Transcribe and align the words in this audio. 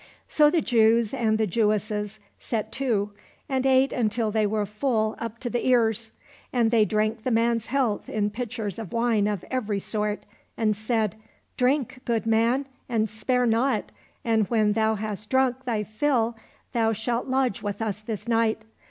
So 0.27 0.49
the 0.49 0.61
Jews 0.63 1.13
and 1.13 1.37
the 1.37 1.45
Jewesses 1.45 2.19
set 2.39 2.71
to 2.71 3.11
and 3.47 3.67
ate 3.67 3.93
until 3.93 4.31
they 4.31 4.47
were 4.47 4.65
full 4.65 5.15
up 5.19 5.37
to 5.41 5.49
the 5.51 5.63
ears; 5.67 6.11
and 6.51 6.71
they 6.71 6.85
drank 6.85 7.21
the 7.21 7.29
man's 7.29 7.67
health 7.67 8.09
in 8.09 8.31
pitchers 8.31 8.79
of 8.79 8.93
wine 8.93 9.27
of 9.27 9.45
every 9.51 9.77
sort, 9.77 10.23
and 10.57 10.75
said," 10.75 11.17
Drink, 11.55 11.99
good 12.03 12.25
man, 12.25 12.65
and 12.89 13.07
spare 13.11 13.45
not, 13.45 13.91
and 14.25 14.47
when 14.47 14.73
thou 14.73 14.95
hast 14.95 15.29
drunk 15.29 15.65
thy 15.65 15.83
fill 15.83 16.35
thou 16.71 16.93
shalt 16.93 17.27
lodge 17.27 17.61
with 17.61 17.79
us 17.79 18.01
this 18.01 18.27
night. 18.27 18.63